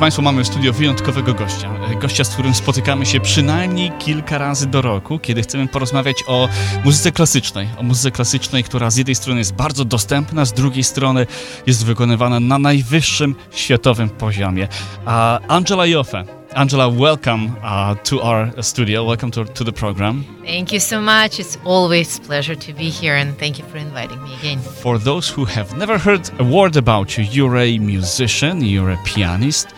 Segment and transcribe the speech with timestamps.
[0.00, 1.70] Drodzy Państwo, mamy w studio wyjątkowego gościa.
[2.00, 6.48] Gościa, z którym spotykamy się przynajmniej kilka razy do roku, kiedy chcemy porozmawiać o
[6.84, 7.68] muzyce klasycznej.
[7.78, 11.26] O muzyce klasycznej, która z jednej strony jest bardzo dostępna, z drugiej strony
[11.66, 14.68] jest wykonywana na najwyższym światowym poziomie.
[15.06, 19.04] A Angela Joffe, Angela, welcome uh, to our studio.
[19.04, 20.24] Welcome to, to the program.
[20.42, 21.38] Thank you so much.
[21.38, 24.58] It's always a pleasure to be here, and thank you for inviting me again.
[24.58, 28.98] For those who have never heard a word about you, you're a musician, you're a
[29.04, 29.68] pianist,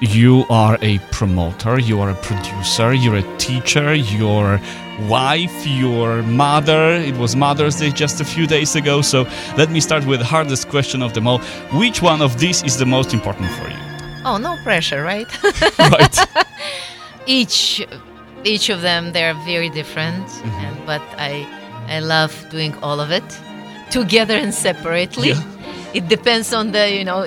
[0.00, 4.60] you are a promoter, you are a producer, you're a teacher, you're
[5.08, 6.94] wife, your mother.
[6.94, 9.22] It was Mother's Day just a few days ago, so
[9.56, 11.38] let me start with the hardest question of them all.
[11.78, 13.87] Which one of these is the most important for you?
[14.28, 15.26] Oh, no pressure, right?
[15.78, 16.16] right.
[17.26, 17.80] each
[18.44, 20.64] each of them they're very different, Mm-hmm.
[20.66, 21.46] and, but I
[21.96, 23.24] I love doing all of it
[23.90, 25.28] together and separately.
[25.30, 25.42] Yeah.
[25.94, 27.24] It depends on the you know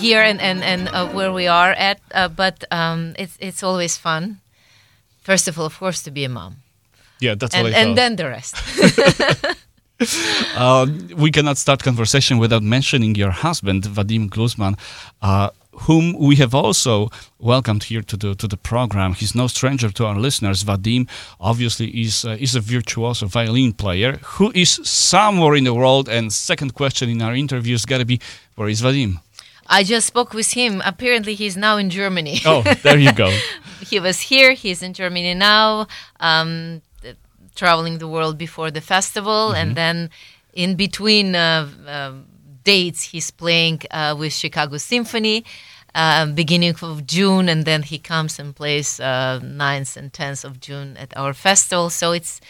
[0.00, 3.96] year and and and uh, where we are at, uh, but um, it's it's always
[3.98, 4.38] fun.
[5.22, 6.54] First of all, of course, to be a mom,
[7.20, 8.54] Yeah, that's and what I and then the rest.
[10.56, 14.74] Uh, we cannot start conversation without mentioning your husband, Vadim Gluzman,
[15.20, 15.50] uh,
[15.86, 19.14] whom we have also welcomed here to the to the program.
[19.14, 20.64] He's no stranger to our listeners.
[20.64, 26.08] Vadim obviously is uh, is a virtuoso violin player who is somewhere in the world.
[26.08, 28.20] And second question in our interview is gotta be,
[28.56, 29.20] where is Vadim?
[29.66, 30.82] I just spoke with him.
[30.84, 32.40] Apparently, he's now in Germany.
[32.44, 33.30] Oh, there you go.
[33.90, 34.52] he was here.
[34.52, 35.86] He's in Germany now,
[36.18, 36.82] um,
[37.54, 40.10] traveling the world before the festival, and then
[40.52, 42.26] in between uh, um
[42.64, 45.44] dates, he's playing uh, with Chicago Symphony.
[45.92, 50.60] Uh, beginning of June, and then he comes and plays uh, 9th and 10th of
[50.60, 51.90] June at our festival.
[51.90, 52.40] So it's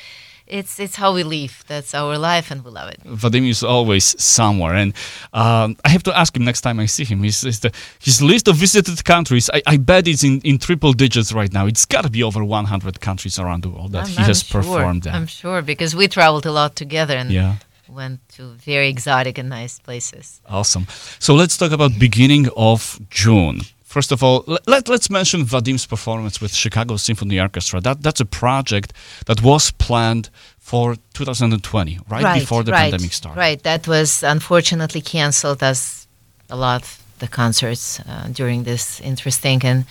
[0.46, 1.64] it's it's how we live.
[1.66, 3.00] That's our life, and we love it.
[3.04, 4.92] Vadim is always somewhere, and
[5.32, 7.22] um, I have to ask him next time I see him.
[7.22, 10.92] His, his, the, his list of visited countries, I, I bet it's in, in triple
[10.92, 11.64] digits right now.
[11.66, 14.42] It's got to be over 100 countries around the world that I'm- he I'm has
[14.42, 14.60] sure.
[14.60, 15.06] performed.
[15.06, 17.54] I'm sure because we traveled a lot together and Yeah,
[17.90, 20.40] went to very exotic and nice places.
[20.48, 20.86] awesome.
[21.18, 23.62] So let's talk about beginning of June.
[23.84, 27.80] First of all, let, let, us mention Vadim's performance with Chicago Symphony Orchestra.
[27.80, 28.92] That that's a project
[29.26, 33.40] that was planned for 2020, right, before the right, pandemic started.
[33.40, 36.06] Right, that was unfortunately canceled as
[36.48, 36.84] a lot
[37.20, 39.84] the concerts uh, during this interesting and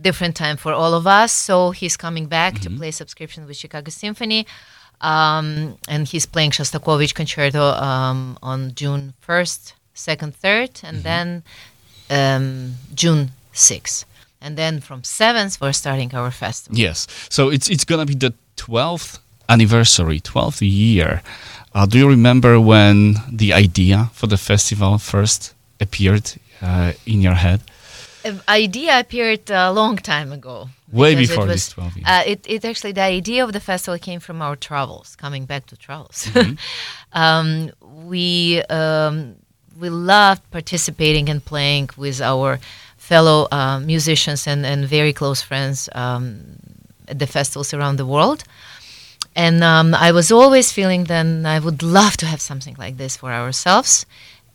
[0.00, 1.32] different time for all of us.
[1.32, 2.74] So he's coming back Mm-hmm.
[2.74, 4.46] to play subscription with Chicago Symphony.
[5.00, 11.02] Um, and he's playing Shostakovich Concerto um, on June 1st, 2nd, 3rd, and Mm-hmm.
[11.02, 11.42] then
[12.10, 14.04] um, June 6th.
[14.40, 16.78] And then from 7th, we're starting our festival.
[16.78, 17.06] Yes.
[17.30, 19.18] So it's it's gonna be the twelfth
[19.48, 21.22] anniversary, twelfth year.
[21.74, 27.34] Uh, do you remember when the idea for the festival first appeared uh, in your
[27.34, 27.60] head?
[28.24, 30.68] Uh, idea appeared a long time ago.
[30.92, 32.06] Way before it this 12 years.
[32.06, 35.66] Uh, it, it actually, the idea of the festival came from our travels, coming back
[35.66, 36.26] to travels.
[36.26, 36.54] Mm-hmm.
[37.18, 37.70] um,
[38.06, 39.36] we, um,
[39.78, 42.60] we loved participating and playing with our
[42.96, 46.56] fellow uh, musicians and, and very close friends um,
[47.08, 48.44] at the festivals around the world.
[49.34, 53.16] And um, I was always feeling then I would love to have something like this
[53.16, 54.04] for ourselves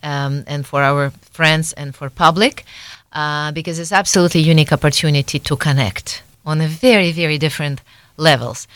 [0.04, 2.66] um, and for our friends and for public
[3.14, 7.82] uh, because it's absolutely unique opportunity to connect on a very, very different
[8.18, 8.68] levels.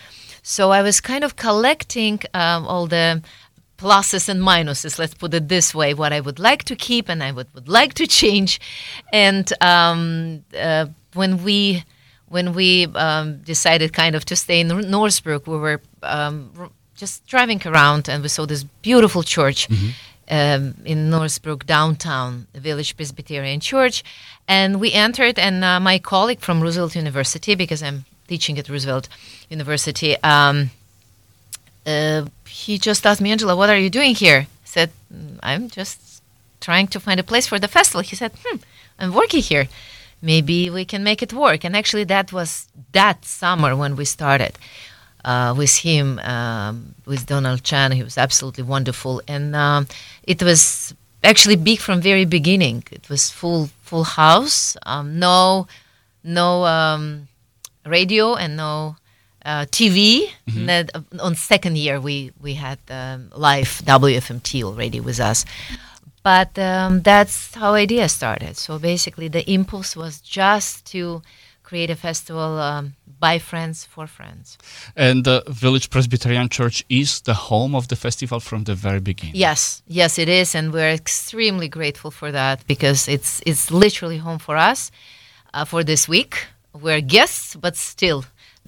[0.44, 3.22] So I was kind of collecting um, all the
[3.78, 7.24] pluses and minuses, let's put it this way, what I would like to keep and
[7.24, 8.60] I would, would like to change.
[9.12, 11.84] And um, uh, when we
[12.28, 17.62] when we um, decided kind of to stay in Northbrook, we were um, just driving
[17.66, 19.68] around and we saw this beautiful church
[20.32, 24.04] um, in Northbrook downtown, Village Presbyterian Church.
[24.48, 29.10] And we entered, and uh, my colleague from Roosevelt University, because I'm teaching at Roosevelt
[29.50, 30.72] University, um,
[31.86, 34.48] uh, he just asked me, Angela, what are you doing here?
[34.48, 36.12] I said, "Mm, I'm just
[36.62, 38.02] trying to find a place for the festival.
[38.02, 38.58] He said, hmm,
[39.00, 39.68] I'm working here.
[40.22, 41.66] Maybe we can make it work.
[41.66, 44.54] And actually, that was that summer when we started
[45.26, 47.92] uh, with him, um, with Donald Chan.
[47.92, 49.22] He was absolutely wonderful.
[49.28, 49.88] And um,
[50.24, 52.84] it was actually big from very beginning.
[52.92, 55.68] It was full, full house, um, no,
[56.24, 57.28] no um,
[57.86, 58.96] radio and no
[59.46, 60.32] uh, TV.
[60.56, 65.46] Net- on second year, we we had um, live WFMT already with us.
[66.24, 68.56] But um, that's how idea started.
[68.56, 71.24] So basically, the impulse was just to
[71.72, 74.58] create a festival um, by friends for friends.
[74.96, 79.36] And the Village Presbyterian Church is the home of the festival from the very beginning.
[79.48, 84.40] Yes, yes, it is, and we're extremely grateful for that because it's it's literally home
[84.40, 84.92] for us.
[85.54, 86.48] uh, for this week.
[86.74, 88.26] We're guests, but still,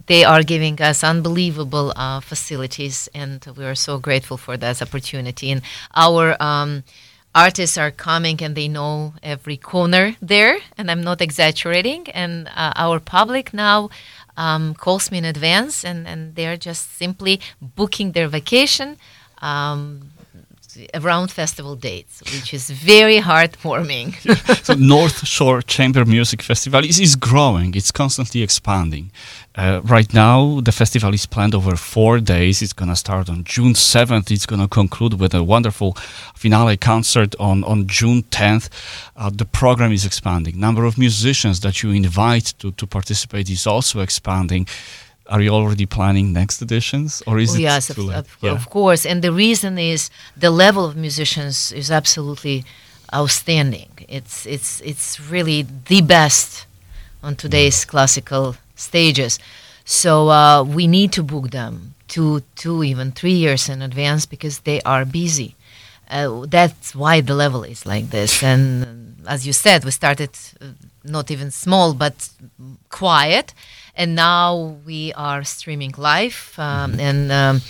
[0.07, 5.51] they are giving us unbelievable uh, facilities, and we are so grateful for that opportunity.
[5.51, 5.61] And
[5.95, 6.83] our um,
[7.35, 12.09] artists are coming, and they know every corner there, and I'm not exaggerating.
[12.11, 13.89] And uh, our public now
[14.37, 18.97] um, calls me in advance, and, and they're just simply booking their vacation.
[19.41, 20.11] Um,
[20.93, 24.15] around festival dates, which is very heartwarming.
[24.63, 27.75] so North Shore Chamber Music Festival is, is growing.
[27.75, 29.11] It's constantly expanding.
[29.55, 32.61] Uh, right now, the festival is planned over four days.
[32.61, 34.31] It's going to start on June 7th.
[34.31, 35.93] It's going to conclude with a wonderful
[36.33, 38.69] finale concert on, on June 10th.
[39.15, 40.59] Uh, the program is expanding.
[40.59, 44.67] Number of musicians that you invite to, to participate is also expanding
[45.27, 48.51] are you already planning next editions or is oh, it yes of, of, Yeah.
[48.51, 52.65] of course and the reason is the level of musicians is absolutely
[53.13, 53.89] outstanding.
[54.07, 56.65] It's it's it's really the best
[57.21, 59.39] on today's classical stages.
[59.85, 64.59] So uh, we need to book them two two even three years in advance because
[64.59, 65.55] they are busy.
[66.09, 68.43] Uh, that's why the level is like this.
[68.43, 70.31] And as you said we started
[70.61, 70.65] uh,
[71.03, 72.29] not even small but
[72.89, 73.53] quiet
[73.95, 77.61] and now we are streaming live um, and um,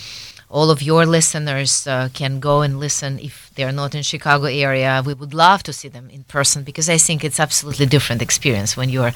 [0.48, 5.02] all of your listeners uh, can go and listen if they're not in chicago area.
[5.04, 8.76] We would love to see them in person because i think it's absolutely different experience
[8.76, 9.12] when you're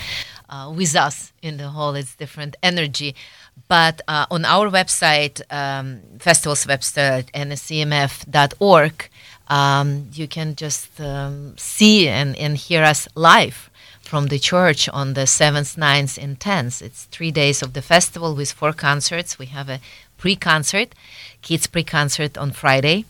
[0.50, 1.94] uh, with us in the hall.
[1.94, 3.14] It's different energy.
[3.69, 9.10] But uh, on our website um, festival's website nscmf.org
[9.49, 13.70] um, you can just um, see and, and hear us live
[14.08, 16.81] from the church on the 7th, 9th, and 10th.
[16.81, 19.38] It's three days of the festival with four concerts.
[19.38, 19.81] We have a
[20.16, 20.94] pre concert,
[21.43, 23.05] kids pre concert on Friday.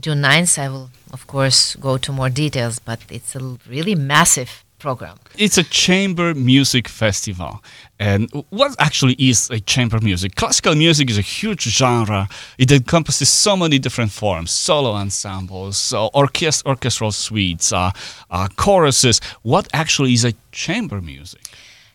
[0.00, 4.61] June 9th, I will, of course, go to more details, but it's a really massive
[4.82, 5.16] program.
[5.38, 7.52] It's a chamber music festival.
[7.98, 10.34] And what actually is a chamber music?
[10.34, 12.28] Classical music is a huge genre.
[12.58, 17.90] It encompasses so many different forms solo ensembles, uh, orchest- orchestral suites, uh,
[18.30, 19.20] uh, choruses.
[19.42, 21.42] What actually is a chamber music?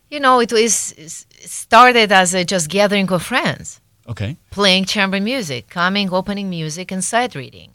[0.09, 1.11] You know, it was it
[1.49, 3.81] started as a just gathering of friends.
[4.09, 4.37] Okay.
[4.51, 7.71] playing chamber music, coming, opening music, and sight reading.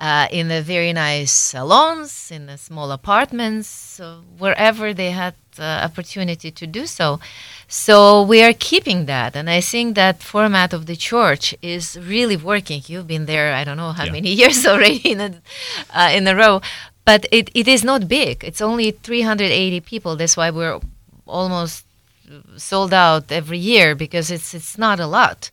[0.00, 5.62] Uh, in the very nice salons, in the small apartments, uh, wherever they had uh,
[5.88, 7.18] opportunity to do so.
[7.66, 12.36] So we are keeping that, and I think that format of the church is really
[12.36, 12.80] working.
[12.86, 14.12] You've been there, I don't know how Yeah.
[14.12, 15.30] many years already in a,
[15.92, 16.60] uh, in a row,
[17.04, 18.44] but it, it is not big.
[18.44, 20.14] It's only 380 people.
[20.14, 20.78] That's why we're
[21.26, 21.84] almost
[22.56, 25.50] sold out every year because it's it's not a lot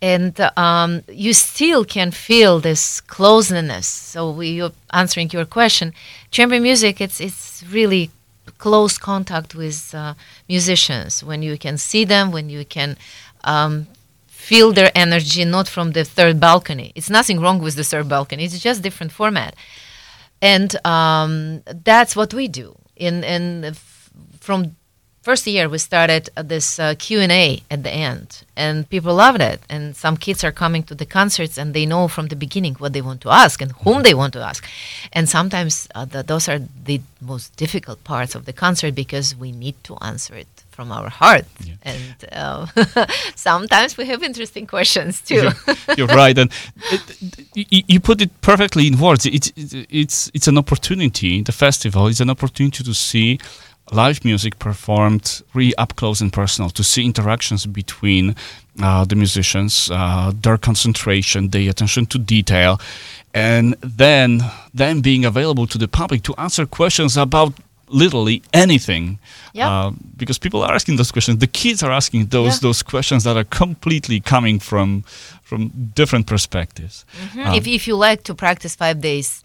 [0.00, 3.86] and um, you still can feel this closeness.
[3.86, 5.92] So we you're answering your question.
[6.30, 8.10] Chamber music it's it's really
[8.58, 10.14] close contact with uh,
[10.48, 11.22] musicians.
[11.22, 12.96] When you can see them when you can
[13.44, 13.86] um,
[14.26, 16.92] feel their energy not from the third balcony.
[16.94, 18.44] It's nothing wrong with the third balcony.
[18.44, 19.54] It's just different format.
[20.40, 22.76] And um, that's what we do.
[22.96, 23.24] In
[23.64, 24.10] f-
[24.40, 24.76] from
[25.22, 29.60] first year we started uh, this uh, q&a at the end and people loved it
[29.68, 32.92] and some kids are coming to the concerts and they know from the beginning what
[32.92, 34.64] they want to ask and whom they want to ask
[35.12, 39.50] and sometimes uh, the, those are the most difficult parts of the concert because we
[39.52, 41.74] need to answer it from our heart Yeah.
[41.82, 42.66] and uh,
[43.34, 45.54] sometimes we have interesting questions too You're,
[45.96, 46.50] you're right, and
[46.92, 47.02] it,
[47.54, 49.26] you, you put it perfectly in words.
[49.26, 51.42] It's it's it's an opportunity.
[51.42, 53.38] The festival is an opportunity to see
[53.92, 56.70] live music performed really up close and personal.
[56.70, 58.34] To see interactions between
[58.82, 62.80] uh, the musicians, uh, their concentration, their attention to detail,
[63.34, 64.42] and then
[64.74, 67.52] them being available to the public to answer questions about
[67.90, 69.18] literally anything.
[69.54, 69.68] Yeah.
[69.70, 71.38] Uh, because people are asking those questions.
[71.38, 72.68] The kids are asking those Yeah.
[72.68, 75.04] those questions that are completely coming from
[75.42, 77.04] from different perspectives.
[77.34, 79.42] Um, if, if you like to practice five days,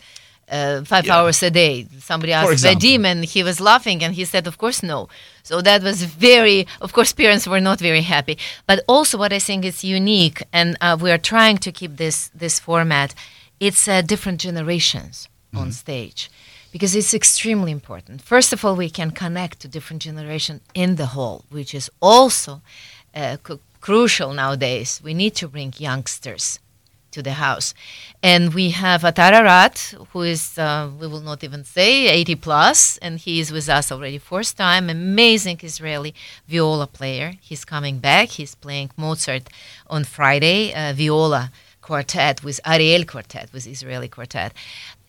[0.51, 1.15] uh, five Yeah.
[1.17, 2.63] hours a day, somebody asked.
[2.63, 5.07] Vadim and he was laughing and he said, of course, no.
[5.43, 8.37] So that was very, of course, parents were not very happy.
[8.65, 12.29] But also, what I think is unique, and uh, we are trying to keep this
[12.33, 13.13] this format.
[13.59, 16.29] It's uh, different generations on stage
[16.71, 18.21] because it's extremely important.
[18.21, 22.61] First of all, we can connect to different generation in the hall, which is also
[23.15, 24.99] uh, cu- crucial nowadays.
[25.03, 26.59] We need to bring youngsters
[27.13, 27.73] to the house.
[28.21, 29.77] And we have Atar Arad,
[30.11, 33.91] who is, uh, we will not even say, 80 plus, and he is with us
[33.91, 34.89] already first time.
[34.89, 36.13] Amazing Israeli
[36.47, 37.33] viola player.
[37.41, 38.29] He's coming back.
[38.29, 39.49] He's playing Mozart
[39.87, 41.51] on Friday, uh, viola
[41.87, 44.51] quartet with Ariel Quartet, with Israeli quartet.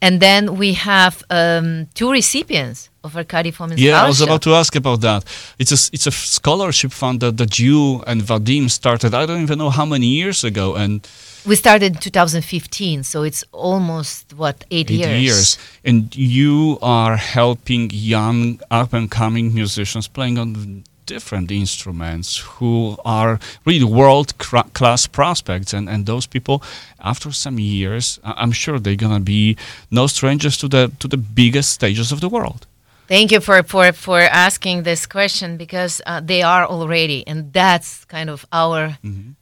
[0.03, 4.53] And then we have um, two recipients of Arkady Fomin Yeah, I was about to
[4.61, 5.25] ask about that.
[5.59, 9.15] It's a it's a scholarship fund that, that you and Vadim started.
[9.15, 11.07] I don't even know how many years ago, and
[11.47, 15.59] We started in 2015, so it's almost what eight, eight years.
[15.85, 23.39] And you are helping young up and coming musicians playing on different instruments who are
[23.65, 25.73] really world cra- class prospects.
[25.73, 26.63] And, and those people
[27.01, 29.57] after some years i'm sure they're gonna be
[29.91, 32.67] no strangers to the to the biggest stages of the world
[33.07, 38.05] Thank you for, for, for asking this question because uh, they are already, and that's
[38.07, 38.97] kind of our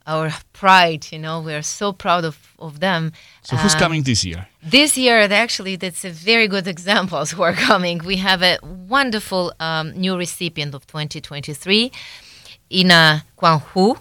[0.05, 1.07] our pride.
[1.13, 3.13] You know, we are so proud of, of them.
[3.43, 7.43] so who's Um, coming this year This year, actually, that's a very good examples who
[7.43, 7.99] are coming.
[8.05, 11.93] We have a wonderful um, new recipient of 2023,
[12.73, 13.97] Ina Khuong-Huu.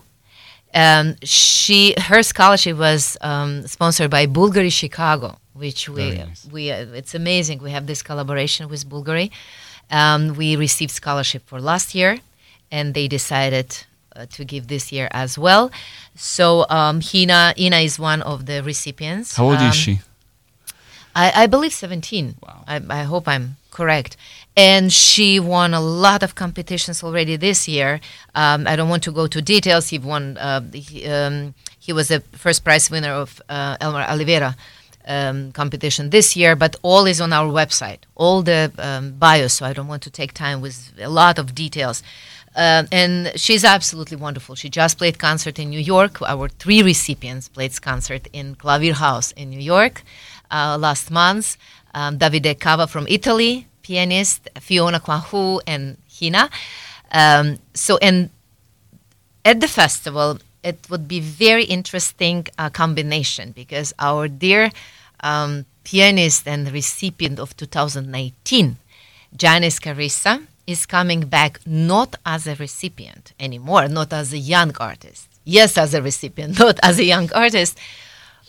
[0.74, 6.48] Um, she her scholarship was um, sponsored by Bulgari Chicago, which we nice.
[6.51, 7.62] we uh, it's amazing.
[7.62, 9.31] We have this collaboration with Bulgari.
[9.89, 12.20] Um, we received scholarship for last year,
[12.72, 13.75] and they decided
[14.15, 15.72] uh, to give this year as well.
[16.15, 19.36] So um, Hina Ina is one of the recipients.
[19.36, 20.00] how old Um, is she
[21.13, 22.36] I, I believe 17.
[22.41, 22.63] Wow.
[22.67, 24.15] I, I hope I'm correct.
[24.55, 28.00] And she won a lot of competitions already this year.
[28.36, 29.89] Um, I don't want to go to details.
[29.89, 30.38] He won.
[30.38, 34.55] Uh, he, um, he was the first prize winner of uh, Elmar Oliveira
[35.08, 36.55] um, competition this year.
[36.55, 38.00] But all is on our website.
[38.15, 39.53] All the um, bios.
[39.53, 42.03] So I don't want to take time with a lot of details.
[42.55, 44.55] Uh, and she's absolutely wonderful.
[44.55, 46.22] She just played concert in New York.
[46.22, 50.03] Our three recipients played concert in Klavierhaus in New York
[50.51, 51.58] uh, last month.
[51.93, 56.50] Um, Davide Cava from Italy, pianist, Fiona Kwahu and Hina.
[57.12, 58.29] Um, so, and
[59.43, 64.72] at the festival, it would be very interesting uh, combination because our dear
[65.22, 68.77] um, pianist and recipient of 2019,
[69.36, 75.27] Janice Carissa, is coming back not as a recipient anymore, not as a young artist.
[75.44, 77.77] Yes, as a recipient, not as a young artist,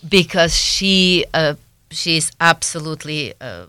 [0.07, 1.55] because she uh,
[1.91, 3.67] she's absolutely uh,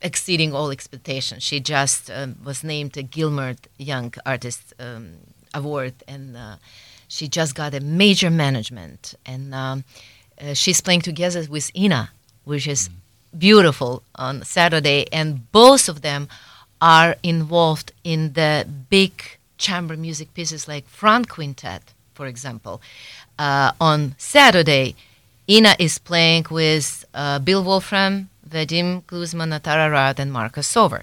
[0.00, 1.42] exceeding all expectations.
[1.42, 5.16] She just um, was named a Gilmore Young Artist um,
[5.52, 6.56] Award, and uh,
[7.14, 9.14] she just got a major management.
[9.24, 9.84] And um,
[10.40, 12.10] uh, she's playing together with Ina,
[12.44, 12.90] which is
[13.38, 16.28] beautiful on Saturday, and both of them
[16.80, 22.82] are involved in the big chamber music pieces like Franck Quintet, for example.
[23.38, 24.96] Uh, on Saturday,
[25.48, 31.02] Ina is playing with uh, Bill Wolfram, Vadim Gluzman, Natara Rad, and Marcus Sover.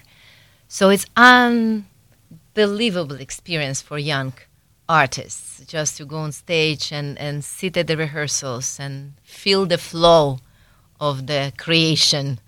[0.67, 4.33] So it's unbelievable experience for young
[4.91, 9.77] artists just to go on stage and, and sit at the rehearsals and feel the
[9.77, 10.39] flow
[10.99, 12.39] of the creation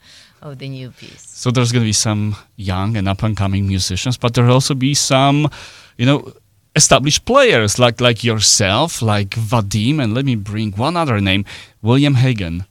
[0.42, 1.26] of the new piece.
[1.42, 4.76] So there's going to be some young and up and coming musicians, but there'll also
[4.76, 5.48] be some,
[5.98, 6.20] you know,
[6.76, 11.46] established players like like yourself, like Vadim, and let me bring one other name,
[11.82, 12.66] William Hagen,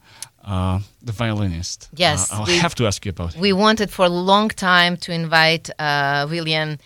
[0.44, 1.88] uh, the violinist.
[1.96, 3.34] Yes, Uh, I'll we- have to ask you about.
[3.34, 3.40] It.
[3.40, 6.76] We wanted for a long time to invite uh, William,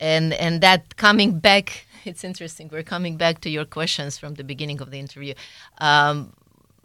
[0.00, 1.85] and and that coming back.
[2.10, 2.68] It's interesting.
[2.72, 5.34] We're coming back to your questions from the beginning of the interview.
[5.78, 6.32] Um,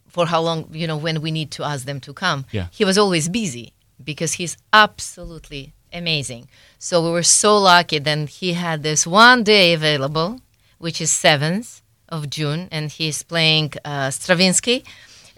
[0.07, 2.45] for how long, you know, when we need to ask them to come.
[2.51, 2.67] Yeah.
[2.71, 3.73] He was always busy
[4.03, 6.49] because he's absolutely amazing.
[6.79, 7.99] So we were so lucky.
[7.99, 10.41] Then he had this one day available,
[10.79, 14.83] which is 7th of June, and he's playing uh, Stravinsky.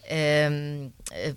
[0.10, 1.34] Um, uh,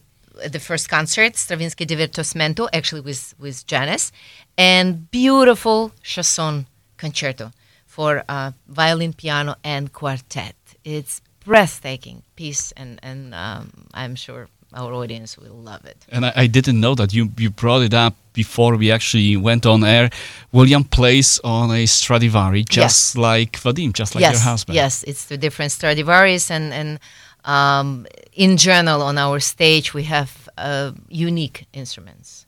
[0.49, 4.13] the first concert, Stravinsky Divertimento, actually with, with Janice,
[4.57, 7.53] and beautiful Chausson concerto
[7.97, 10.57] for uh, violin, piano, and quartet.
[10.85, 16.05] It's breathtaking piece, and, and um, I'm sure our audience will love it.
[16.11, 19.65] And I, I didn't know that you you brought it up before we actually went
[19.65, 20.11] on air.
[20.53, 24.77] William plays on a Stradivari, just like Vadim, just like yes, your husband.
[24.77, 26.99] Yes, it's the different Stradivarius, and and
[27.45, 32.46] um, in general on our stage we have uh, unique instruments,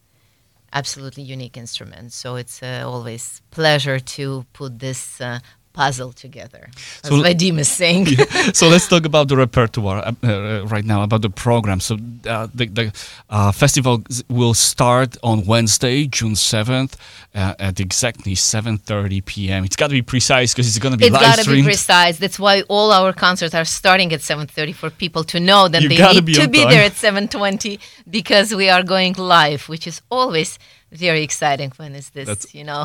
[0.73, 2.13] absolutely unique instrument.
[2.13, 5.41] So it's uh, always pleasure to put this uh,
[5.79, 6.63] puzzle together,
[7.05, 8.07] as So- Vadim is saying.
[8.59, 11.79] so let's talk about the repertoire uh, uh, right now, about the program.
[11.89, 11.95] So
[12.35, 12.87] uh, the, the
[13.31, 13.95] uh, festival
[14.39, 16.93] will start on Wednesday, June 7th
[17.35, 19.65] uh, at exactly 7.30 p.m.
[19.65, 21.63] It's got to be precise because it's going to be It's live got to be
[21.63, 22.19] precise.
[22.19, 25.89] That's why all our concerts are starting at 7:30 for people to know that You
[25.91, 26.71] they need be to be time.
[26.73, 27.79] there at 7:20
[28.19, 30.59] because we are going live, which is always
[31.05, 32.85] very exciting when it's this, That's you know,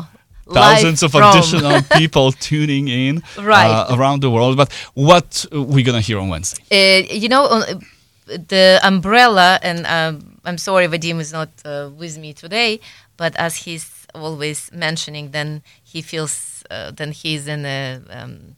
[0.52, 3.70] Thousands of from- additional people tuning in Right.
[3.70, 4.56] uh, around the world.
[4.56, 6.62] But what uh, we going to hear on Wednesday?
[6.70, 7.62] Uh, you know, on,
[8.26, 12.80] the umbrella, and um, I'm sorry, Vadim is not uh, with me today,
[13.16, 18.56] but as he's always mentioning, then he feels, uh, then he's in a um,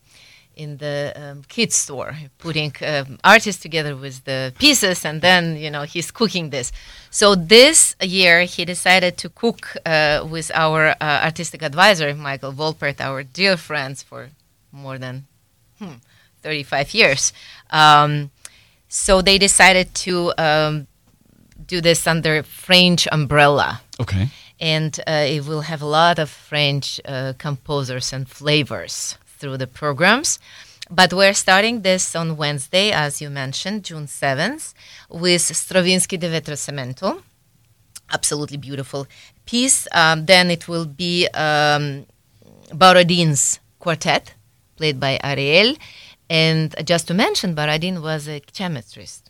[0.56, 5.70] in the um, kids store putting um, artists together with the pieces and then you
[5.70, 6.72] know he's cooking this.
[7.10, 13.00] So this year he decided to cook uh, with our uh, artistic advisor michael volpert
[13.00, 14.30] our dear friends for
[14.72, 15.26] more than
[15.78, 15.94] hmm,
[16.42, 17.32] 35 years.
[17.70, 18.30] Um,
[18.88, 20.86] so they decided to um,
[21.66, 23.82] do this under french umbrella.
[24.00, 24.28] Okay.
[24.60, 29.66] and uh, it will have a lot of French uh, composers and flavors through the
[29.66, 30.38] programs.
[30.90, 34.72] But we're starting this on Wednesday, as you mentioned, June 7th,
[35.10, 37.22] with Stravinsky Divertimento.
[38.12, 39.06] Absolutely beautiful
[39.46, 39.88] piece.
[39.92, 42.06] Um, then it will be um,
[43.80, 44.34] quartet,
[44.76, 45.74] played by Ariel.
[46.30, 49.22] And just to mention, Borodin was a chemistrist.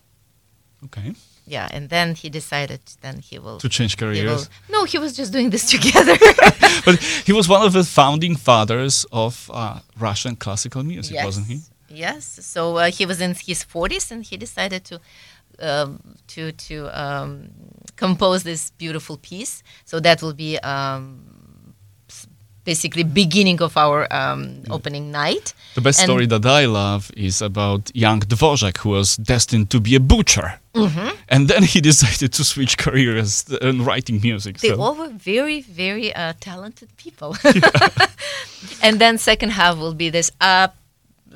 [0.84, 1.14] Okay.
[1.48, 4.50] Yeah, and then he decided then he will To change he will- careers.
[4.68, 6.16] no, he was just doing this together.
[6.84, 11.60] But he was one of the founding fathers of uh, Russian classical music, wasn't he?
[11.88, 12.24] Yes.
[12.42, 15.00] So uh, he was in his 40s, and he decided to
[15.60, 17.48] um, to to um,
[17.96, 19.62] compose this beautiful piece.
[19.84, 21.20] So that will be um,
[22.66, 25.54] basically beginning of our um, opening night.
[25.74, 29.80] The best And- story that I love is about young Dvorak, who was destined to
[29.80, 30.48] be a butcher.
[30.74, 31.08] Mm-hmm.
[31.28, 34.58] And then he decided to switch careers and writing music.
[34.58, 34.80] They so.
[34.82, 37.36] all were very, very uh, talented people.
[38.82, 40.68] and then second half will be this uh,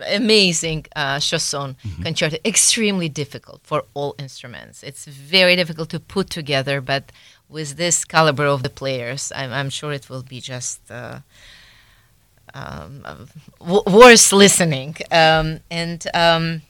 [0.09, 4.83] amazing uh, chausson concerto, extremely difficult for all instruments.
[4.83, 7.13] It's very difficult to put together, but
[7.51, 10.81] with this caliber of the players, I'm, I'm sure it will be just.
[10.91, 11.21] Uh,
[12.55, 13.05] um,
[13.61, 16.63] w- worth listening, um, and um,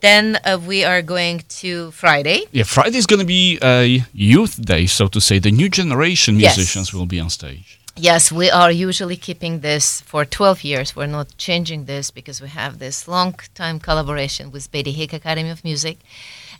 [0.00, 2.42] then uh, we are going to Friday.
[2.52, 5.38] Yeah, Friday is going to be a youth day, so to say.
[5.38, 6.56] The new generation Yes.
[6.56, 7.78] musicians will be on stage.
[7.96, 10.96] Yes, we are usually keeping this for 12 years.
[10.96, 15.50] We're not changing this because we have this long time collaboration with Betty Haag Academy
[15.50, 15.98] of Music.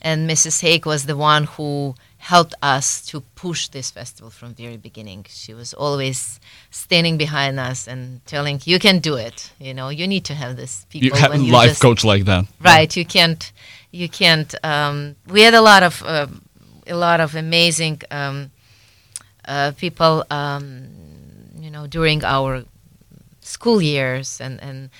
[0.03, 0.62] And Mrs.
[0.62, 5.27] Haag was the one who helped us to push this festival from very beginning.
[5.29, 6.39] She was always
[6.71, 9.51] standing behind us and telling, "You can do it.
[9.59, 11.83] You know, you need to have this people You have a when you life just
[11.83, 12.45] coach like that.
[12.61, 13.53] right you can't
[13.91, 16.29] you can't um, we had a lot of uh,
[16.87, 18.51] a lot of amazing um,
[19.49, 20.65] uh, people um,
[21.59, 22.65] you know during our
[23.41, 24.91] school years and and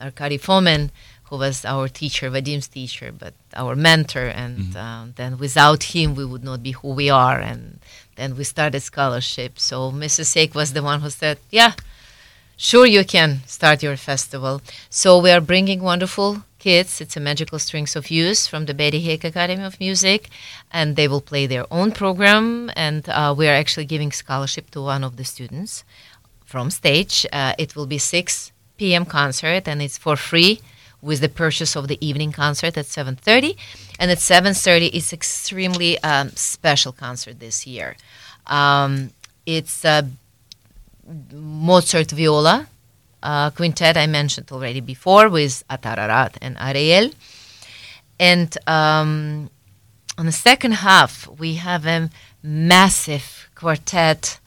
[0.00, 0.90] Arkady Fomin
[1.28, 6.24] who was our teacher Vadim's teacher but our mentor and um, then without him we
[6.24, 7.78] would not be who we are and
[8.16, 10.34] then we started scholarship so Mrs.
[10.34, 11.72] Haag was the one who said yeah
[12.58, 14.62] Sure, you can start your festival.
[14.88, 17.02] So we are bringing wonderful kids.
[17.02, 20.30] It's a magical strings of youth from the Betty Haag Academy of Music,
[20.72, 22.70] and they will play their own program.
[22.74, 25.84] And uh, we are actually giving scholarship to one of the students
[26.46, 27.26] from stage.
[27.30, 29.04] Uh, it will be 6 p.m.
[29.04, 30.62] concert, and it's for free
[31.06, 33.56] with the purchase of the evening concert at 7:30.
[34.00, 37.96] And at 7:30, it's extremely um, special concert this year.
[38.46, 39.10] Um,
[39.46, 39.84] it's
[41.32, 42.66] Mozart viola
[43.22, 47.10] uh, quintet I mentioned already before with Atar Arad and Ariel.
[48.18, 49.50] And um,
[50.18, 52.10] on the second half, we have a
[52.42, 54.40] massive quartet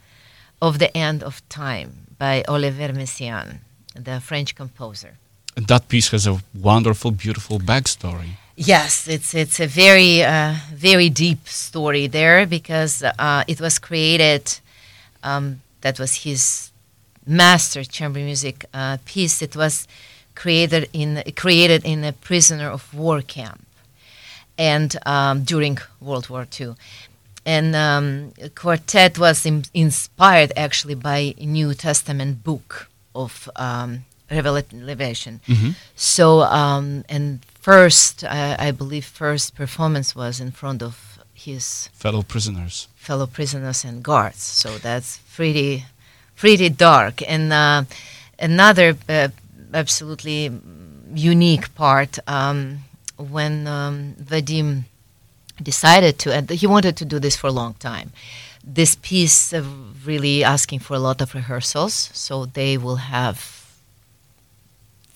[0.62, 3.60] of the end of time by Olivier Messiaen,
[3.96, 5.18] the French composer.
[5.60, 8.30] And that piece has a wonderful, beautiful backstory.
[8.56, 14.44] Yes, it's it's a very uh, very deep story there because uh, it was created.
[15.22, 16.72] Um, that was his
[17.28, 19.42] master chamber music uh, piece.
[19.42, 19.86] It was
[20.34, 23.66] created in created in a prisoner of war camp,
[24.58, 26.76] and um, during World War II.
[27.46, 35.42] And um, quartet was in, inspired actually by a New Testament book of um, Revelation.
[35.96, 42.22] So, um, and first, uh, I believe, first performance was in front of his Fellow
[42.24, 42.88] prisoners.
[42.96, 44.42] fellow prisoners and guards.
[44.42, 45.86] So that's pretty,
[46.36, 47.22] pretty dark.
[47.28, 47.84] And uh,
[48.38, 49.30] another uh,
[49.74, 50.52] absolutely
[51.16, 52.80] unique part um,
[53.18, 54.84] when um, Vadim
[55.64, 58.12] decided to, and he wanted to do this for a long time.
[58.64, 59.64] This piece uh,
[60.06, 63.59] really asking for a lot of rehearsals, so they will have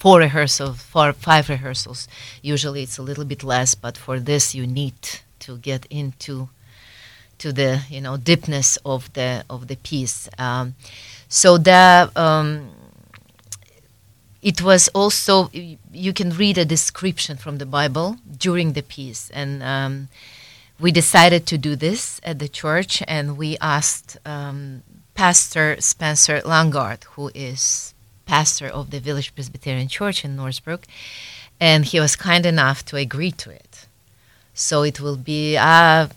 [0.03, 2.09] four rehearsals, four five rehearsals.
[2.41, 4.99] Usually it's a little bit less, but for this you need
[5.39, 6.49] to get into
[7.37, 10.27] to the you know deepness of the of the piece.
[10.37, 10.75] Um,
[11.29, 12.71] so the um,
[14.41, 19.63] it was also you can read a description from the Bible during the piece, and
[19.63, 20.09] um,
[20.81, 24.83] we decided to do this at the church, and we asked um,
[25.15, 27.92] Pastor Spencer Langard, who is
[28.25, 30.83] pastor of the Village Presbyterian Church in Northbrook,
[31.59, 33.86] and he was kind enough to agree to it.
[34.53, 36.07] So it will be uh,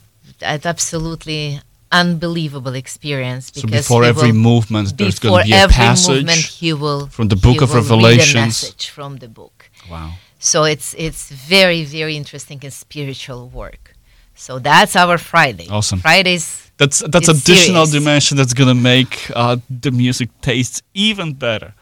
[0.42, 1.60] an absolutely
[1.92, 6.62] unbelievable experience So because before every will- movement, there's going to be a passage.
[6.62, 8.74] will from the book of Revelations.
[8.98, 9.70] from the book.
[9.90, 10.14] Wow.
[10.38, 13.94] So it's it's very very interesting and spiritual work.
[14.34, 15.66] So that's our Friday.
[15.70, 16.00] Awesome.
[16.00, 16.70] Fridays.
[16.76, 17.90] That's that's additional serious.
[18.04, 21.72] dimension that's gonna make uh, the music taste even better.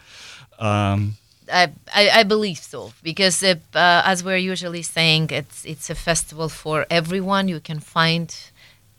[0.59, 1.17] Um,
[1.53, 5.95] I, I, I believe so because uh, uh, as we're usually saying, it's it's a
[5.95, 7.49] festival for everyone.
[7.49, 8.35] You can find,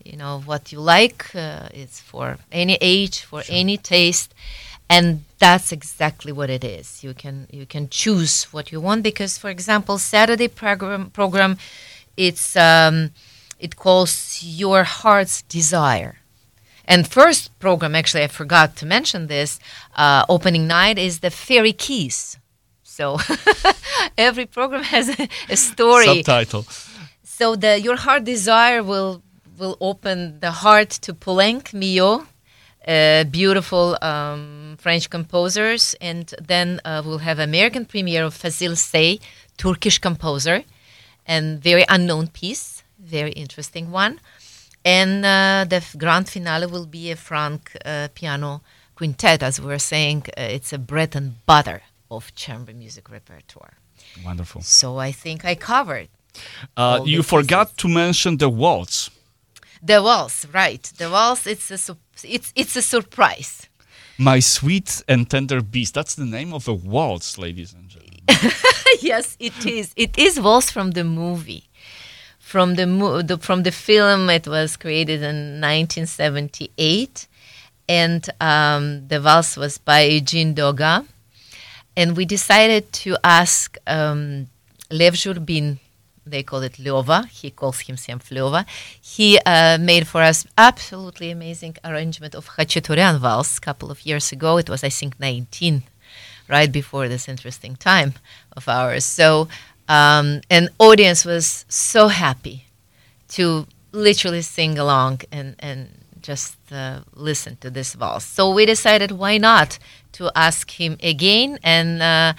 [0.03, 1.35] you know, what you like.
[1.35, 4.33] Uh, it's for any age, for any taste,
[4.89, 7.03] and that's exactly what it is.
[7.03, 11.57] You can you can choose what you want because, for example, Saturday program program,
[12.15, 13.11] it's um,
[13.59, 16.17] it calls your heart's desire.
[16.85, 19.59] And first program, actually, I forgot to mention this.
[19.95, 22.37] Uh, opening night is the Fairy Keys.
[22.83, 23.17] So
[24.17, 26.05] every program has a, a story.
[26.05, 26.65] subtitle.
[27.23, 29.21] So the Your Heart Desire will
[29.57, 32.27] will open the heart to Poulenc Milhaud,
[32.87, 39.19] uh, beautiful um, French composers, and then uh, we'll have American premiere of Fazil Say,
[39.57, 40.63] Turkish composer,
[41.25, 44.19] and very unknown piece, very interesting one.
[44.85, 48.61] And uh, the grand finale will be a Franck uh, piano
[48.95, 50.23] quintet, as we were saying.
[50.37, 53.73] Uh, it's a bread and butter of chamber music repertoire.
[54.23, 54.61] Wonderful.
[54.61, 56.09] So I think I covered
[56.75, 59.09] Uh, you forgot to mention the waltz.
[59.81, 60.83] The waltz, right?
[60.97, 61.47] The waltz.
[61.47, 63.69] It's a it's it's a surprise.
[64.17, 65.93] My sweet and tender beast.
[65.93, 68.23] That's the name of the waltz, ladies and gentlemen.
[69.01, 69.93] yes, it is.
[69.95, 71.63] It is waltz from the movie,
[72.55, 72.85] from the,
[73.29, 74.29] the from the film.
[74.29, 77.27] It was created in 1978,
[77.89, 81.05] and um, the waltz was by Eugene Doga,
[81.97, 84.47] and we decided to ask um,
[84.89, 85.79] Lev Zhurbin.
[86.25, 87.27] They call it Lyova.
[87.27, 88.65] He calls himself Lyova.
[89.01, 94.31] He uh, made for us absolutely amazing arrangement of Khachaturian waltz a couple of years
[94.31, 94.57] ago.
[94.57, 95.83] It was, I think, 19
[96.47, 98.13] right before this interesting time
[98.55, 99.03] of ours.
[99.03, 99.49] So,
[99.87, 102.65] um, an audience was so happy
[103.29, 105.89] to literally sing along and, and
[106.21, 108.25] just uh, listen to this waltz.
[108.25, 109.79] So we decided why not
[110.13, 112.33] to ask him again and uh,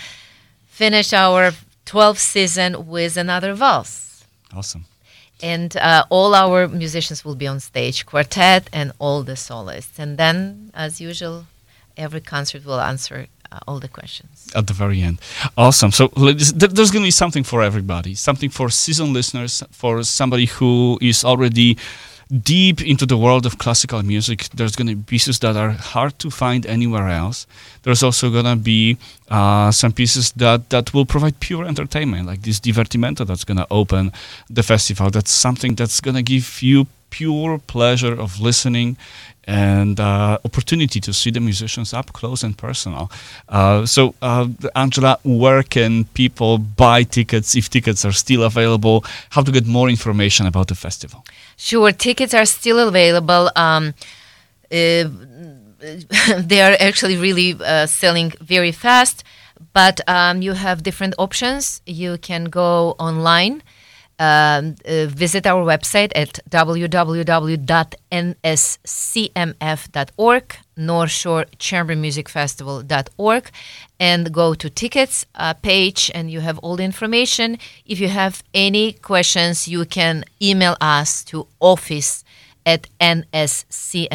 [0.67, 1.53] finish our
[1.87, 4.25] 12th season with another waltz.
[4.53, 4.85] Awesome.
[5.43, 9.99] And uh, all our musicians will be on stage, quartet and all the soloists.
[9.99, 11.47] And then, as usual,
[11.97, 14.49] every concert will answer uh, all the questions.
[14.55, 15.21] At the very end.
[15.57, 15.93] Awesome.
[15.93, 18.15] So there's going to be something for everybody.
[18.15, 21.77] Something for seasoned listeners, for somebody who is already
[22.43, 24.49] deep into the world of classical music.
[24.55, 27.47] There's going to be pieces that are hard to find anywhere else.
[27.83, 28.99] There's also going to be
[29.31, 33.67] uh, some pieces that, that will provide pure entertainment, like this divertimento that's going to
[33.71, 34.13] open
[34.51, 35.11] the festival.
[35.11, 38.97] That's something that's going to give you pure pleasure of listening
[39.47, 43.11] and uh, opportunity to see the musicians up close and personal.
[43.49, 49.05] Uh, so, uh, Angela, where can people buy tickets if tickets are still available?
[49.31, 51.25] How to get more information about the festival?
[51.57, 53.51] Sure, tickets are still available.
[53.55, 53.95] Um,
[54.73, 55.05] uh,
[56.39, 59.23] they are actually really uh, selling very fast,
[59.73, 61.81] but um, you have different options.
[61.87, 63.63] You can go online,
[64.19, 66.97] um, uh, visit our website at www.nscmf.org,
[70.77, 73.51] North Shore Chamber Music Festival.org,
[74.01, 77.59] and go to tickets uh, page, and you have all the information.
[77.85, 82.25] If you have any questions, you can email us to office
[82.67, 84.11] at nscmf.org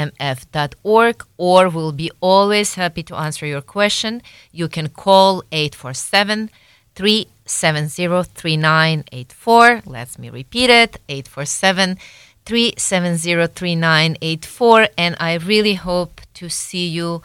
[1.38, 4.22] or we'll be always happy to answer your question.
[4.52, 6.50] You can call 847
[6.96, 9.82] 370 3984.
[9.86, 11.98] Let me repeat it 847
[12.46, 14.88] 370 3984.
[14.98, 17.22] And I really hope to see you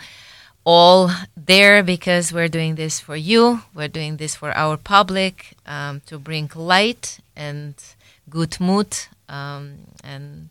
[0.64, 3.62] all there because we're doing this for you.
[3.74, 7.74] We're doing this for our public um, to bring light and
[8.28, 8.96] good mood
[9.28, 10.48] um, and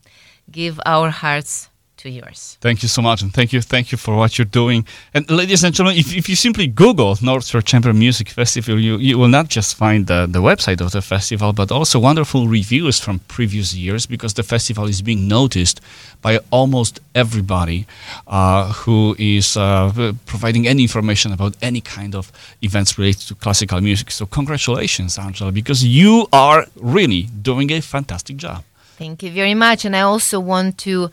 [0.50, 1.68] give our hearts
[2.06, 2.56] to yours.
[2.60, 4.86] Thank you so much, and thank you, thank you for what you're doing.
[5.14, 8.96] And ladies and gentlemen, if, if you simply Google North Shore Chamber Music Festival, you,
[8.96, 12.98] you will not just find the, the website of the festival, but also wonderful reviews
[12.98, 15.80] from previous years because the festival is being noticed
[16.22, 17.86] by almost everybody
[18.26, 23.80] uh, who is uh, providing any information about any kind of events related to classical
[23.80, 24.10] music.
[24.10, 28.62] So congratulations, Angela, because you are really doing a fantastic job.
[28.98, 29.84] Thank you very much.
[29.84, 31.10] And I also want to,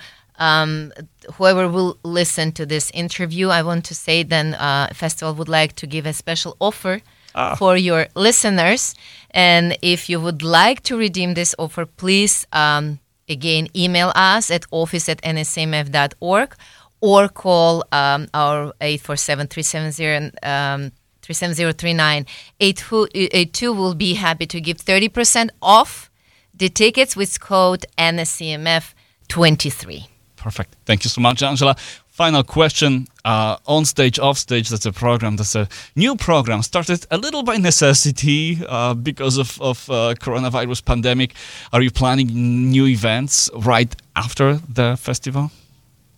[0.48, 0.92] um,
[1.38, 5.74] whoever will listen to this interview, I want to say then uh, Festival would like
[5.82, 7.02] to give a special offer
[7.36, 7.56] Ah.
[7.56, 8.94] for your listeners.
[9.32, 14.66] And if you would like to redeem this offer, please, um, again, email us at
[14.72, 16.56] office at nsmf.org
[17.02, 20.92] or call um, our 847 370 um,
[21.24, 22.26] 37039
[22.60, 26.12] 82 will be happy to give 30% off
[26.54, 30.08] the tickets with code NSCMF23.
[30.44, 30.76] Perfect.
[30.86, 31.74] Thank you so much, Angela.
[32.10, 33.08] Final question.
[33.24, 35.38] Uh, on stage, off stage, that's a program.
[35.38, 40.84] That's a new program started a little by necessity uh, because of, of uh, coronavirus
[40.84, 41.34] pandemic.
[41.72, 42.28] Are you planning
[42.70, 45.50] new events right after the festival?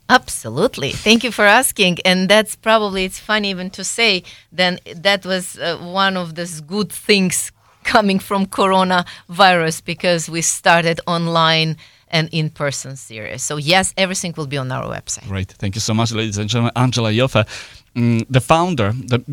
[0.10, 0.92] Absolutely.
[0.92, 2.00] Thank you for asking.
[2.04, 6.62] And that's probably, it's funny even to say, then that was uh, one of those
[6.62, 7.52] good things
[7.84, 11.78] coming from coronavirus because we started online
[12.10, 13.44] and in-person series.
[13.44, 15.28] So yes, everything will be on our website.
[15.28, 15.52] Great.
[15.52, 16.72] Thank you so much, ladies and gentlemen.
[16.76, 17.46] Angela Yoffe,
[17.96, 19.24] mm, the founder, the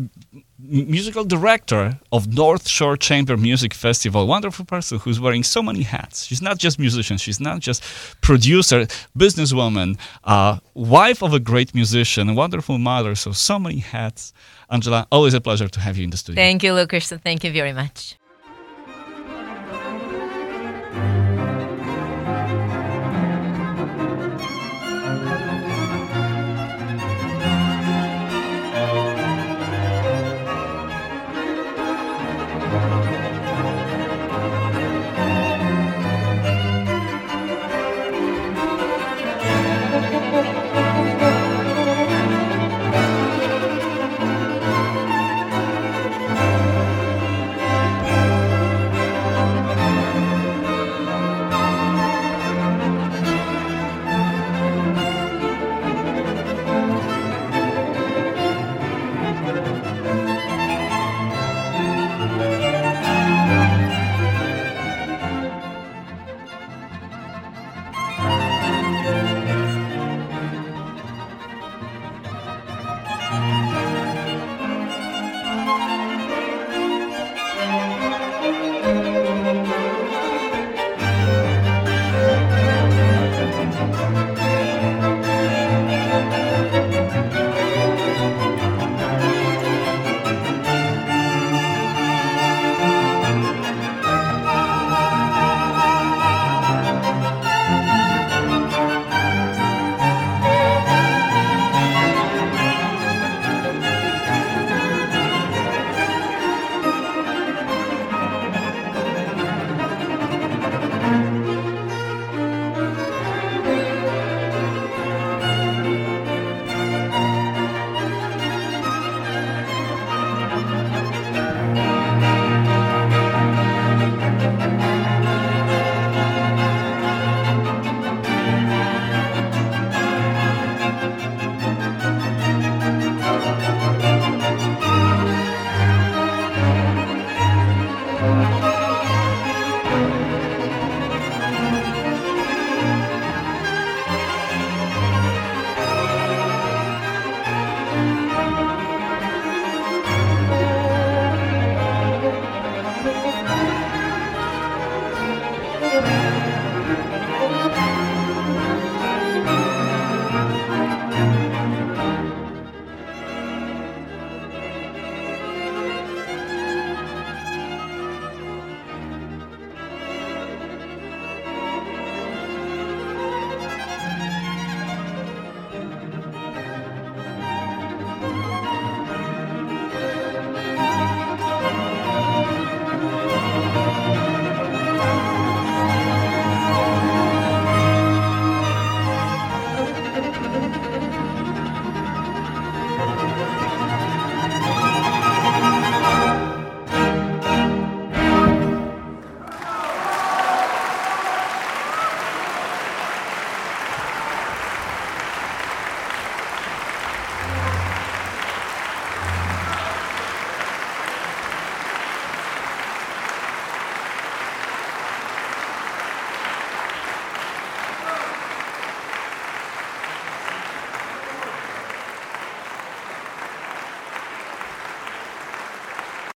[0.63, 4.25] musical director of North Shore Chamber Music Festival.
[4.27, 6.25] Wonderful person who's wearing so many hats.
[6.25, 7.17] She's not just musician.
[7.17, 7.83] She's not just
[8.21, 8.85] producer,
[9.17, 13.15] businesswoman, uh, wife of a great musician, wonderful mother.
[13.15, 14.33] So so many hats.
[14.69, 16.41] Angela, always a pleasure to have you in the studio.
[16.41, 17.11] Thank you, Lucas.
[17.11, 18.15] Thank you very much.